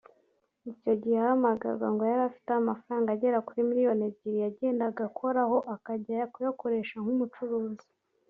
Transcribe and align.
Icyo 0.71 0.93
gihe 1.01 1.17
ahamagarwa 1.21 1.87
ngo 1.93 2.03
yari 2.11 2.23
afiteho 2.29 2.57
amafaranga 2.61 3.07
agera 3.11 3.45
kuri 3.47 3.67
miliyoni 3.69 4.01
ebyiri 4.09 4.39
yagendaga 4.45 5.01
akoraho 5.09 5.57
akajya 5.75 6.21
kuyakoresha 6.33 6.95
nk’umucuruzi 7.03 7.87